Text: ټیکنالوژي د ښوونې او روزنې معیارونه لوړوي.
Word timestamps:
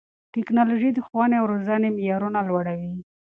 ټیکنالوژي 0.33 0.89
د 0.93 0.99
ښوونې 1.07 1.35
او 1.41 1.45
روزنې 1.51 1.89
معیارونه 1.95 2.39
لوړوي. 2.49 2.93